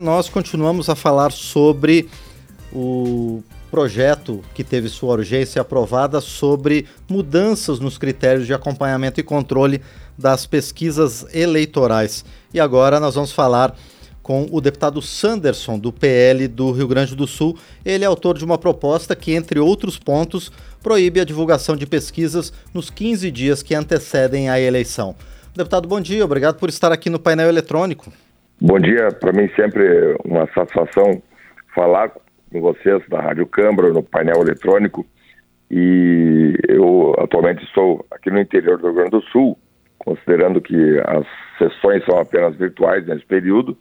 [0.00, 2.08] Nós continuamos a falar sobre
[2.72, 9.82] o projeto que teve sua urgência aprovada sobre mudanças nos critérios de acompanhamento e controle
[10.16, 12.24] das pesquisas eleitorais.
[12.54, 13.76] E agora nós vamos falar
[14.22, 17.58] com o deputado Sanderson, do PL do Rio Grande do Sul.
[17.84, 22.52] Ele é autor de uma proposta que, entre outros pontos, proíbe a divulgação de pesquisas
[22.72, 25.16] nos 15 dias que antecedem a eleição.
[25.56, 28.12] Deputado, bom dia, obrigado por estar aqui no painel eletrônico.
[28.60, 31.22] Bom dia, para mim sempre uma satisfação
[31.72, 32.10] falar
[32.50, 35.06] com vocês da Rádio Câmara, no painel eletrônico.
[35.70, 39.56] E eu atualmente estou aqui no interior do Rio Grande do Sul,
[39.96, 40.74] considerando que
[41.06, 41.24] as
[41.56, 43.78] sessões são apenas virtuais nesse período.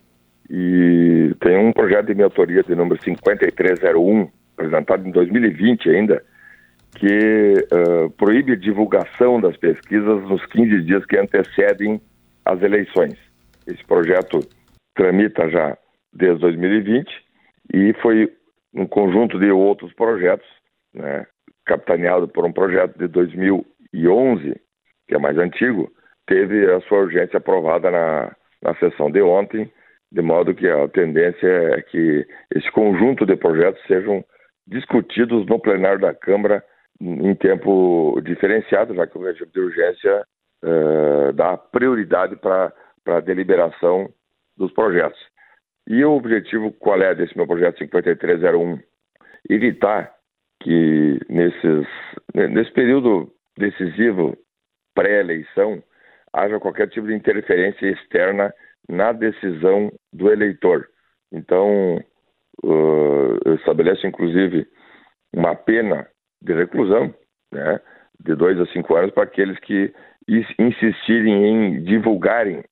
[0.47, 6.23] E tem um projeto de minha autoria de número 5301, apresentado em 2020 ainda,
[6.95, 11.99] que uh, proíbe a divulgação das pesquisas nos 15 dias que antecedem
[12.45, 13.15] as eleições.
[13.65, 14.39] Esse projeto
[14.97, 15.77] tramita já
[16.11, 17.07] desde 2020
[17.73, 18.29] e foi
[18.73, 20.47] um conjunto de outros projetos,
[20.93, 21.25] né,
[21.65, 24.59] capitaneado por um projeto de 2011,
[25.07, 25.89] que é mais antigo,
[26.25, 29.71] teve a sua urgência aprovada na, na sessão de ontem,
[30.11, 34.23] de modo que a tendência é que esse conjunto de projetos sejam
[34.65, 36.63] discutidos no plenário da Câmara
[36.99, 40.23] em tempo diferenciado, já que o regime de urgência
[40.63, 42.73] uh, dá prioridade para
[43.05, 44.09] a deliberação
[44.57, 45.19] dos projetos.
[45.87, 48.79] E o objetivo qual é desse meu projeto 5301?
[49.49, 50.13] Evitar
[50.61, 51.87] que nesses,
[52.33, 54.37] nesse período decisivo
[54.93, 55.81] pré-eleição
[56.33, 58.53] haja qualquer tipo de interferência externa
[58.89, 60.87] na decisão do eleitor.
[61.31, 61.97] Então,
[62.63, 64.67] uh, inclusive
[65.33, 66.07] uma pena
[66.41, 67.13] de reclusão,
[67.51, 67.79] né,
[68.19, 69.93] de dois a cinco anos para aqueles que
[70.59, 72.63] insistirem em divulgarem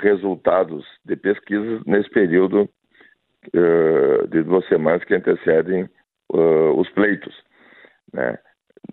[0.00, 2.68] resultados de pesquisas nesse período
[3.54, 5.88] uh, de duas semanas que antecedem
[6.32, 7.34] uh, os pleitos.
[8.12, 8.38] Né?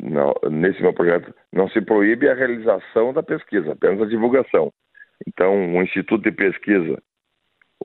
[0.02, 4.71] Não, nesse meu projeto não se proíbe a realização da pesquisa, apenas a divulgação.
[5.27, 7.02] Então, o Instituto de Pesquisa,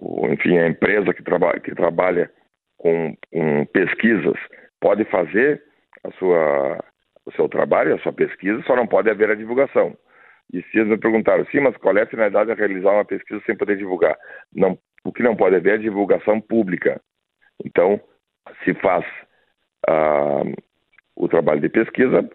[0.01, 2.31] ou, enfim, a empresa que, traba que trabalha
[2.77, 4.39] com, com pesquisas,
[4.81, 5.63] pode fazer
[6.05, 6.85] a sua,
[7.27, 9.97] o seu trabalho, a sua pesquisa, só não pode haver a divulgação.
[10.53, 13.57] E se me perguntaram, sim, mas qual é a finalidade de realizar uma pesquisa sem
[13.57, 14.17] poder divulgar?
[14.55, 17.01] Não, o que não pode haver é divulgação pública.
[17.65, 18.01] Então,
[18.65, 19.05] se faz
[19.89, 20.53] uh,
[21.17, 22.29] o trabalho de pesquisa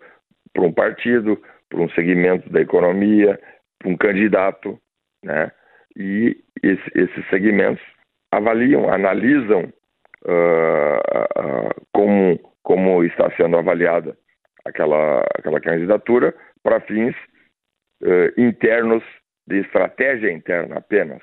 [0.53, 3.39] por um partido, por um segmento da economia,
[3.79, 4.79] por um candidato,
[5.23, 5.51] né?
[5.95, 7.83] E esse, esses segmentos
[8.31, 9.71] avaliam, analisam
[10.25, 14.17] uh, uh, como, como está sendo avaliada
[14.65, 16.33] aquela, aquela candidatura
[16.63, 17.15] para fins
[18.01, 19.03] uh, internos,
[19.47, 21.21] de estratégia interna apenas,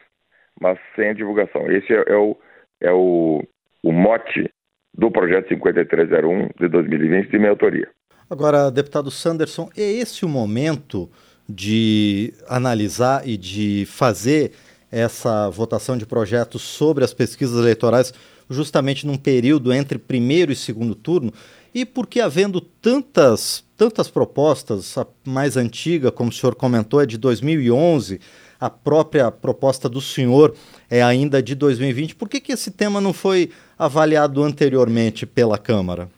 [0.61, 1.71] mas sem divulgação.
[1.71, 2.37] Esse é, é, o,
[2.81, 3.43] é o,
[3.83, 4.51] o mote
[4.93, 7.89] do projeto 5301 de 2020 de minha autoria.
[8.29, 11.09] Agora, deputado Sanderson, é esse o momento
[11.49, 14.53] de analisar e de fazer
[14.91, 18.13] essa votação de projetos sobre as pesquisas eleitorais
[18.49, 21.33] justamente num período entre primeiro e segundo turno?
[21.77, 27.19] E porque havendo tantas, tantas propostas, a mais antiga, como o senhor comentou, é de
[27.19, 28.19] 2011,
[28.59, 30.55] a própria proposta do senhor
[30.91, 36.09] é ainda de 2020, por que, que esse tema não foi avaliado anteriormente pela Câmara?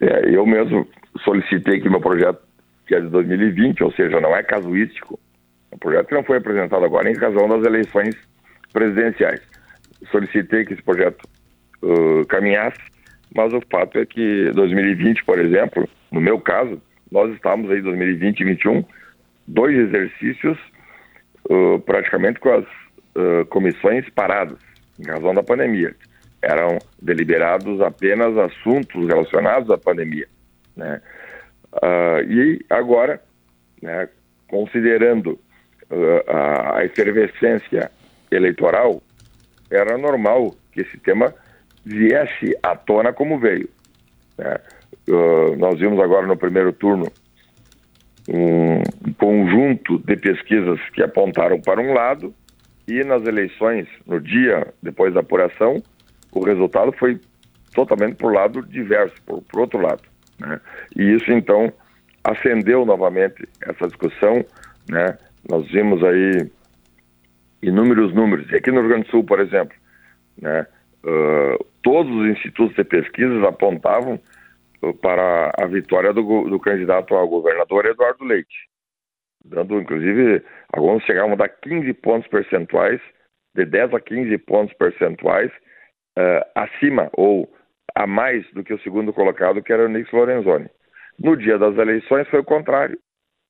[0.00, 0.86] É, eu mesmo
[1.24, 2.38] solicitei que meu projeto,
[2.86, 5.18] que é de 2020, ou seja, não é casuístico,
[5.72, 8.14] é um projeto que não foi apresentado agora em razão das eleições
[8.72, 9.40] presidenciais.
[10.12, 11.24] Solicitei que esse projeto
[11.82, 12.78] uh, caminhasse
[13.34, 16.80] mas o fato é que 2020, por exemplo, no meu caso,
[17.10, 18.84] nós estamos aí 2020 e 2021,
[19.46, 20.58] dois exercícios
[21.48, 24.58] uh, praticamente com as uh, comissões paradas,
[24.98, 25.94] em razão da pandemia.
[26.42, 30.26] Eram deliberados apenas assuntos relacionados à pandemia.
[30.76, 31.00] Né?
[31.74, 33.22] Uh, e agora,
[33.80, 34.08] né,
[34.48, 35.38] considerando
[36.28, 37.90] a efervescência
[38.30, 39.02] eleitoral,
[39.68, 41.34] era normal que esse tema
[41.84, 43.68] viesse à tona como veio.
[44.38, 44.56] Né?
[45.08, 47.10] Uh, nós vimos agora no primeiro turno
[48.28, 52.34] um conjunto de pesquisas que apontaram para um lado
[52.86, 55.82] e nas eleições, no dia depois da apuração,
[56.32, 57.20] o resultado foi
[57.74, 60.02] totalmente para o lado diverso, por, por outro lado.
[60.38, 60.60] Né?
[60.96, 61.72] E isso então
[62.22, 64.44] acendeu novamente essa discussão.
[64.88, 65.16] Né?
[65.48, 66.50] Nós vimos aí
[67.62, 68.50] inúmeros números.
[68.50, 69.76] E aqui no Rio Grande do Sul, por exemplo,
[70.40, 70.66] né?
[71.82, 74.20] Todos os institutos de pesquisas apontavam
[75.00, 78.68] para a vitória do, do, candidato ao governador Eduardo Leite,
[79.44, 80.42] dando inclusive
[80.72, 83.00] alguns chegavam a dar 15 pontos percentuais
[83.54, 85.50] de 10 a 15 pontos percentuais
[86.18, 87.50] uh, acima ou
[87.94, 90.68] a mais do que o segundo colocado, que era o Nix Lorenzoni.
[91.18, 92.98] No dia das eleições foi o contrário.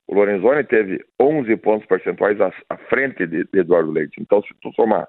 [0.07, 4.19] O Lorenzoni teve 11 pontos percentuais à, à frente de, de, Eduardo Leite.
[4.19, 5.07] Então, se tu somar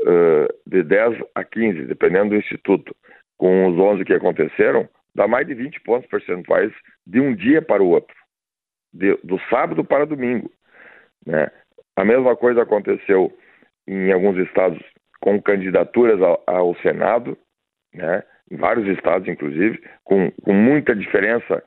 [0.00, 2.94] uh, de 10 a 15, dependendo do instituto,
[3.36, 6.72] com os 11 que aconteceram, dá mais de 20 pontos percentuais
[7.06, 8.14] de um dia para o outro,
[8.92, 10.50] de, do sábado para domingo.
[11.24, 11.50] Né?
[11.96, 13.32] A mesma coisa aconteceu
[13.86, 14.78] em alguns estados
[15.20, 17.36] com candidaturas ao, ao Senado,
[17.94, 18.22] né?
[18.50, 21.62] em vários estados, inclusive, com, com muita diferença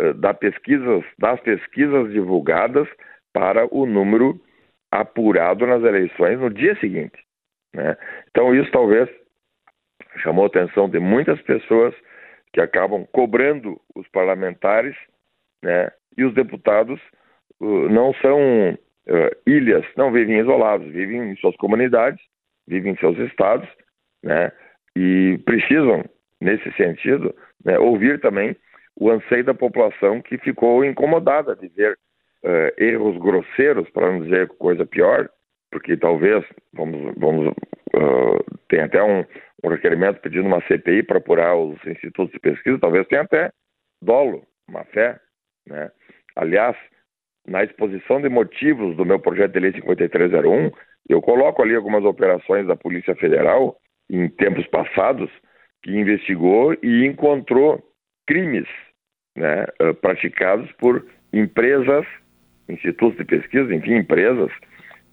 [0.00, 2.88] uh, da pesquisas, das pesquisas divulgadas
[3.32, 4.40] para o número
[4.90, 7.25] apurado nas eleições no dia seguinte.
[7.74, 7.96] Né?
[8.30, 9.08] Então, isso talvez
[10.22, 11.94] chamou a atenção de muitas pessoas
[12.52, 14.96] que acabam cobrando os parlamentares
[15.62, 15.90] né?
[16.16, 17.00] e os deputados
[17.60, 18.38] uh, não são
[18.72, 22.20] uh, ilhas, não vivem isolados, vivem em suas comunidades,
[22.66, 23.68] vivem em seus estados,
[24.22, 24.50] né?
[24.96, 26.04] E precisam,
[26.40, 27.34] nesse sentido,
[27.64, 28.56] né, ouvir também
[28.98, 31.98] o anseio da população que ficou incomodada de ver
[32.42, 35.28] uh, erros grosseiros, para não dizer coisa pior,
[35.70, 39.24] porque talvez, vamos, vamos uh, tem até um,
[39.64, 43.50] um, requerimento pedindo uma CPI para apurar os institutos de pesquisa, talvez tenha até
[44.02, 45.18] dolo, má fé,
[45.66, 45.90] né?
[46.36, 46.76] Aliás,
[47.46, 50.70] na exposição de motivos do meu projeto de lei 5301,
[51.08, 53.76] eu coloco ali algumas operações da Polícia Federal
[54.10, 55.30] em tempos passados
[55.82, 57.82] que investigou e encontrou
[58.26, 58.68] crimes
[59.36, 62.04] né, eh, praticados por empresas,
[62.68, 64.50] institutos de pesquisa, enfim, empresas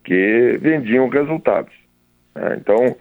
[0.03, 1.73] que vendiam resultados.
[2.35, 2.57] Né?
[2.59, 2.95] Então,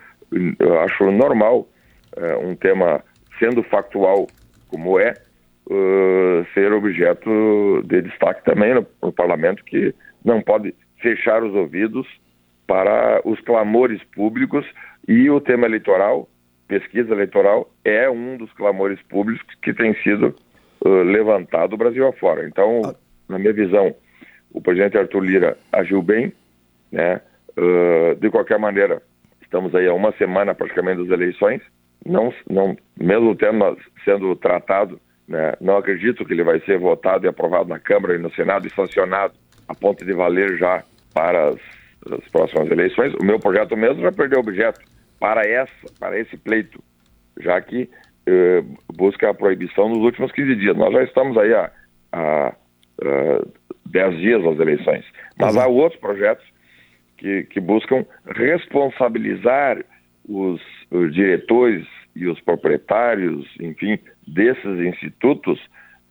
[0.58, 1.68] eu acho normal
[2.16, 3.02] uh, um tema
[3.38, 4.26] sendo factual
[4.68, 5.14] como é,
[5.66, 9.94] uh, ser objeto de destaque também no, no parlamento, que
[10.24, 12.06] não pode fechar os ouvidos
[12.66, 14.64] para os clamores públicos
[15.06, 16.28] e o tema eleitoral,
[16.68, 20.34] pesquisa eleitoral, é um dos clamores públicos que tem sido
[20.84, 22.46] uh, levantado Brasil afora.
[22.46, 22.94] Então,
[23.28, 23.94] na minha visão,
[24.52, 26.32] o presidente Arthur Lira agiu bem,
[26.92, 27.20] né?
[27.58, 29.02] Uh, de qualquer maneira,
[29.42, 31.60] estamos aí a uma semana praticamente das eleições,
[32.06, 35.00] não, não, mesmo o tema sendo tratado
[35.32, 35.54] né?
[35.60, 38.74] Não acredito que ele vai ser votado e aprovado na Câmara e no Senado e
[38.74, 39.34] sancionado
[39.68, 40.84] a ponto de valer já
[41.14, 41.56] para as,
[42.10, 43.14] as próximas eleições.
[43.14, 44.80] O meu projeto mesmo já perdeu objeto
[45.18, 46.82] para essa, para esse pleito,
[47.40, 47.88] já que
[48.26, 48.62] eh,
[48.94, 50.76] busca a proibição nos últimos 15 dias.
[50.76, 51.70] Nós já estamos aí há,
[52.12, 52.54] há, há
[53.86, 55.04] 10 dias das eleições.
[55.38, 56.44] Mas há outros projetos
[57.22, 59.84] que, que buscam responsabilizar
[60.28, 60.60] os,
[60.90, 61.86] os diretores
[62.16, 63.96] e os proprietários, enfim,
[64.26, 65.60] desses institutos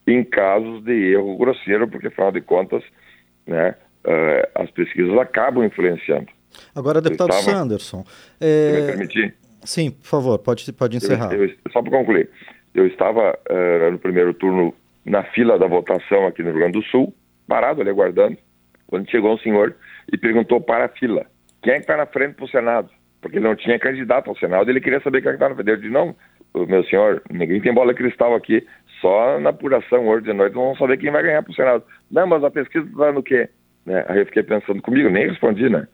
[0.07, 2.81] em casos de erro grosseiro, porque afinal de contas,
[3.45, 3.75] né,
[4.05, 6.27] uh, as pesquisas acabam influenciando.
[6.73, 7.57] Agora, deputado estava...
[7.57, 8.05] Sanderson.
[8.39, 8.71] É...
[8.71, 9.35] me permitir?
[9.65, 11.33] Sim, por favor, pode, pode encerrar.
[11.33, 12.29] Eu, eu, só para concluir,
[12.73, 14.73] eu estava uh, no primeiro turno
[15.05, 17.13] na fila da votação aqui no Rio Grande do Sul,
[17.47, 18.37] parado ali aguardando,
[18.87, 19.75] quando chegou um senhor
[20.11, 21.25] e perguntou para a fila:
[21.61, 22.89] quem é que está na frente para o Senado?
[23.21, 25.55] Porque ele não tinha candidato ao Senado, ele queria saber quem é que está na
[25.55, 25.69] frente.
[25.69, 26.15] Eu disse: não,
[26.53, 28.65] meu senhor, ninguém tem bola cristal aqui.
[28.99, 31.83] Só na apuração hoje de noite vamos saber quem vai ganhar para o Senado.
[32.09, 33.49] Não, mas a pesquisa está no quê?
[33.85, 34.05] Né?
[34.07, 35.87] Aí eu fiquei pensando comigo, nem respondi, né?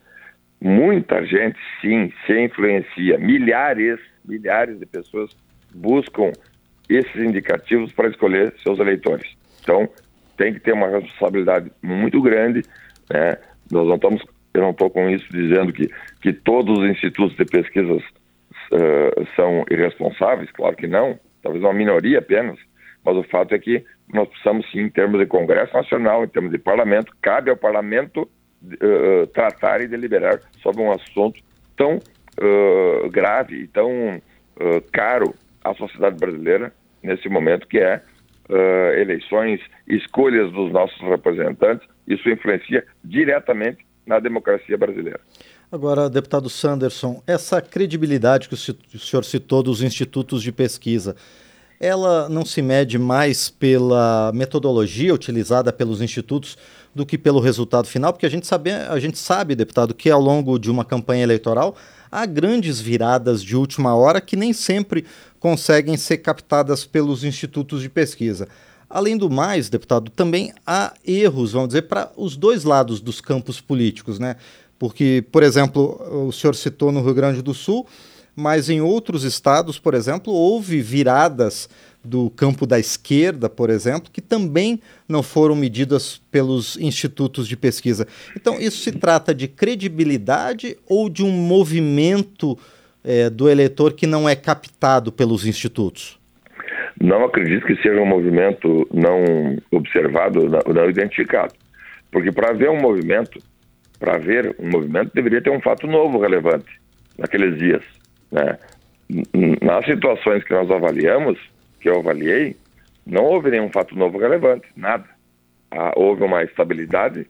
[0.59, 3.17] Muita gente, sim, se influencia.
[3.17, 5.35] Milhares, milhares de pessoas
[5.73, 6.31] buscam
[6.89, 9.37] esses indicativos para escolher seus eleitores.
[9.61, 9.87] Então,
[10.35, 12.63] tem que ter uma responsabilidade muito grande.
[13.09, 13.37] Né?
[13.71, 15.89] Nós não estamos, eu não estou com isso dizendo que,
[16.21, 18.01] que todos os institutos de pesquisas
[18.71, 22.57] uh, são irresponsáveis, claro que não, talvez uma minoria apenas,
[23.03, 23.83] mas o fato é que
[24.13, 28.21] nós precisamos sim, em termos de Congresso Nacional, em termos de Parlamento, cabe ao Parlamento
[28.21, 31.41] uh, tratar e deliberar sobre um assunto
[31.75, 34.21] tão uh, grave e tão
[34.91, 38.01] caro à sociedade brasileira nesse momento, que é
[38.99, 45.19] eleições, escolhas dos nossos representantes, isso influencia diretamente na democracia brasileira.
[45.69, 51.15] Agora, deputado Sanderson, essa credibilidade que o senhor citou dos institutos de pesquisa,
[51.79, 56.57] ela não se mede mais pela metodologia utilizada pelos institutos
[56.95, 58.11] do que pelo resultado final?
[58.11, 61.75] Porque a gente sabe, a gente sabe, deputado, que ao longo de uma campanha eleitoral
[62.11, 65.05] há grandes viradas de última hora que nem sempre
[65.39, 68.47] conseguem ser captadas pelos institutos de pesquisa.
[68.89, 73.59] Além do mais, deputado, também há erros, vamos dizer, para os dois lados dos campos
[73.59, 74.37] políticos, né?
[74.79, 77.85] Porque, por exemplo, o senhor citou no Rio Grande do Sul,
[78.35, 81.67] mas em outros estados, por exemplo, houve viradas
[82.03, 84.79] do campo da esquerda, por exemplo, que também
[85.09, 88.07] não foram medidas pelos institutos de pesquisa.
[88.35, 92.57] Então, isso se trata de credibilidade ou de um movimento
[93.03, 96.17] é, do eleitor que não é captado pelos institutos?
[97.07, 101.53] Não acredito que seja um movimento não observado, não identificado.
[102.11, 103.39] Porque para haver um movimento,
[103.97, 106.67] para haver um movimento, deveria ter um fato novo relevante
[107.17, 107.81] naqueles dias.
[108.29, 108.59] Né?
[109.61, 111.39] Nas situações que nós avaliamos,
[111.79, 112.57] que eu avaliei,
[113.05, 115.05] não houve nenhum fato novo relevante, nada.
[115.71, 117.25] Ah, houve uma estabilidade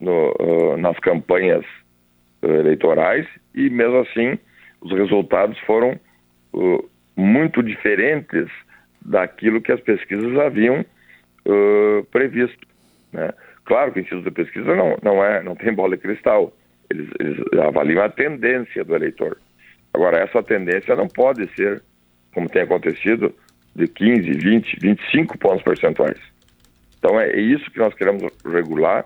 [0.00, 1.66] no, uh, nas campanhas
[2.42, 4.38] uh, eleitorais e, mesmo assim,
[4.80, 6.00] os resultados foram
[7.14, 8.48] muito diferentes
[9.04, 10.84] daquilo que as pesquisas haviam
[12.10, 12.66] previsto.
[13.12, 13.32] Né?
[13.64, 16.52] Claro que o Instituto de Pesquisa não, não, é, não tem bola de cristal,
[16.90, 19.38] eles, eles avaliam a tendência do eleitor.
[19.92, 21.82] Agora, essa tendência não pode ser,
[22.32, 23.34] como tem acontecido,
[23.74, 26.18] de 15, 20, 25 pontos percentuais.
[26.98, 29.04] Então é, isso que nós queremos regular,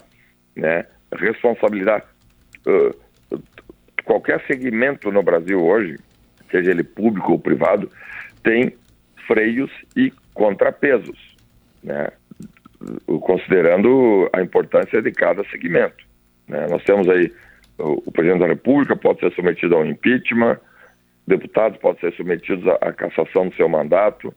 [0.55, 0.85] né?
[1.15, 2.05] Responsabilidade.
[2.67, 3.41] Uh,
[4.05, 5.97] qualquer segmento no Brasil hoje,
[6.51, 7.91] seja ele público ou privado,
[8.43, 8.77] tem
[9.27, 11.37] freios e contrapesos,
[11.83, 12.09] né?
[13.21, 16.05] Considerando a importância de cada segmento.
[16.47, 16.67] Né?
[16.69, 17.33] Nós temos aí
[17.79, 20.59] o, o presidente da República pode ser submetido a um impeachment,
[21.27, 24.33] deputados podem ser submetidos à, à cassação do seu mandato,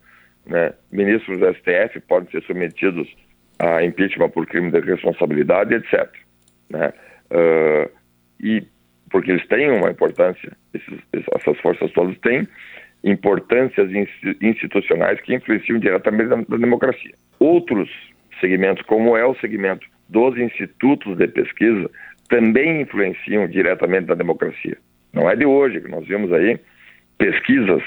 [0.46, 0.74] né?
[0.91, 3.08] ministros do STF podem ser submetidos
[3.60, 6.10] a impeachment por crime de responsabilidade, etc.
[6.69, 6.93] Né?
[7.29, 7.91] Uh,
[8.39, 8.65] e
[9.12, 12.48] porque eles têm uma importância, esses, essas forças todas têm
[13.03, 13.89] importâncias
[14.41, 17.13] institucionais que influenciam diretamente na, democracia.
[17.39, 17.89] Outros
[18.39, 21.89] segmentos, como é o segmento dos institutos de pesquisa,
[22.27, 24.77] também influenciam diretamente na democracia.
[25.13, 26.60] Não é de hoje que nós vimos aí
[27.18, 27.82] pesquisas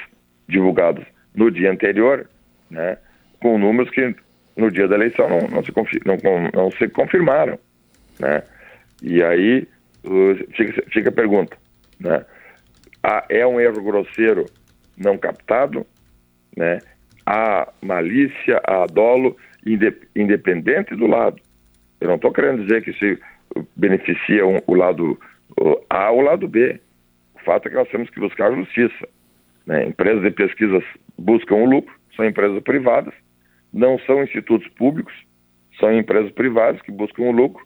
[0.49, 1.05] divulgadas
[1.35, 2.29] no dia anterior
[2.71, 2.97] né,
[3.41, 4.15] com números que
[4.57, 5.73] no dia da eleição não, não, se,
[6.05, 7.59] não, não se confirmaram.
[8.19, 8.43] Né?
[9.03, 9.67] E aí
[10.53, 11.57] fica, fica a pergunta,
[12.01, 12.25] né?
[13.03, 14.47] Ah, é um erro grosseiro
[15.03, 15.87] não captado,
[16.57, 16.79] né?
[17.25, 19.37] Há malícia, há dolo,
[20.17, 21.41] independente do lado.
[22.01, 23.19] Eu não estou querendo dizer que se
[23.77, 25.19] beneficia um, o lado
[25.89, 26.81] A ou o lado B.
[27.35, 29.09] O fato é que nós temos que buscar justiça.
[29.67, 29.87] Né?
[29.87, 30.83] Empresas de pesquisas
[31.17, 33.15] buscam o lucro, são empresas privadas,
[33.73, 35.15] não são institutos públicos,
[35.79, 37.65] são empresas privadas que buscam o lucro.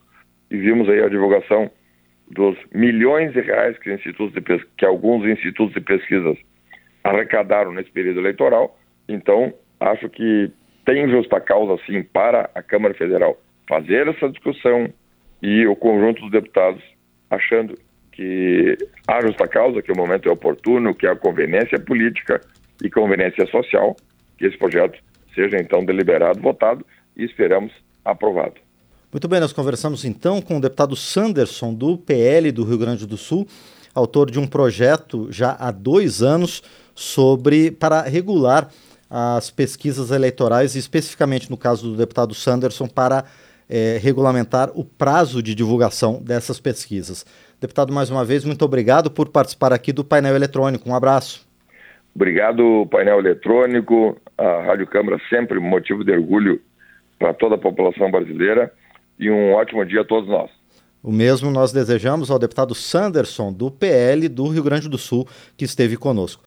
[0.51, 1.71] E vimos aí a divulgação
[2.31, 6.37] dos milhões de reais que, institutos de que alguns institutos de pesquisas
[7.07, 8.79] arrecadaram nesse período eleitoral.
[9.09, 10.51] Então, acho que
[10.85, 13.37] tem justa causa, sim, para a Câmara Federal
[13.69, 14.89] fazer essa discussão
[15.43, 16.83] e o conjunto dos deputados
[17.31, 17.75] achando
[18.13, 22.41] que há justa causa, que o momento é oportuno, que há conveniência política
[22.83, 23.95] e conveniência social,
[24.39, 24.99] que esse projeto
[25.35, 26.87] seja então deliberado, votado
[27.17, 27.73] e esperamos
[28.05, 28.55] aprovado.
[29.13, 33.17] Muito bem, nós conversamos então com o deputado Sanderson, do PL do Rio Grande do
[33.17, 33.47] Sul,
[33.95, 36.63] autor de um projeto já há dois anos
[36.97, 38.69] sobre para regular
[39.09, 43.25] as pesquisas eleitorais, especificamente no caso do deputado Sanderson, para
[43.69, 47.25] é, regulamentar o prazo de divulgação dessas pesquisas.
[47.61, 50.89] Deputado, mais uma vez, muito obrigado por participar aqui do painel eletrônico.
[50.89, 51.47] Um abraço.
[52.15, 54.17] Obrigado, painel eletrônico.
[54.37, 56.61] A Rádio Câmara sempre motivo de orgulho
[57.19, 58.73] para toda a população brasileira
[59.19, 60.51] e um ótimo dia a todos nós.
[61.03, 65.27] O mesmo nós desejamos ao deputado Sanderson, do PL do Rio Grande do Sul,
[65.57, 66.43] que esteve conosco.